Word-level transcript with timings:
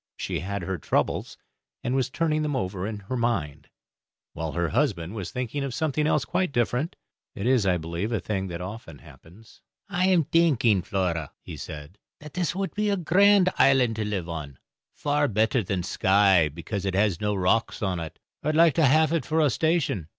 She 0.17 0.39
had 0.39 0.63
her 0.63 0.79
troubles, 0.79 1.37
and 1.83 1.93
was 1.93 2.09
turning 2.09 2.41
them 2.41 2.55
over 2.55 2.87
in 2.87 3.01
her 3.01 3.15
mind, 3.15 3.69
while 4.33 4.53
her 4.53 4.69
husband 4.69 5.13
was 5.13 5.29
thinking 5.29 5.63
of 5.63 5.75
something 5.75 6.07
else 6.07 6.25
quite 6.25 6.51
different. 6.51 6.95
It 7.35 7.45
is, 7.45 7.67
I 7.67 7.77
believe, 7.77 8.11
a 8.11 8.19
thing 8.19 8.47
that 8.47 8.61
often 8.61 8.97
happens. 8.97 9.61
"I 9.89 10.07
am 10.07 10.23
thinking, 10.23 10.81
Flora," 10.81 11.33
he 11.43 11.55
said, 11.55 11.99
"that 12.19 12.33
this 12.33 12.55
would 12.55 12.73
be 12.73 12.89
a 12.89 12.97
grand 12.97 13.49
island 13.59 13.95
to 13.97 14.03
live 14.03 14.27
on 14.27 14.57
far 14.91 15.27
better 15.27 15.61
than 15.61 15.83
Skye, 15.83 16.49
because 16.49 16.83
it 16.83 16.95
has 16.95 17.21
no 17.21 17.35
rocks 17.35 17.83
on 17.83 17.99
it. 17.99 18.17
I 18.41 18.47
would 18.47 18.55
like 18.55 18.73
to 18.73 18.85
haf 18.87 19.11
it 19.11 19.23
for 19.23 19.39
a 19.39 19.51
station. 19.51 20.07